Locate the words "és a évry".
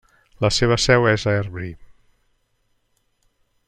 1.11-1.69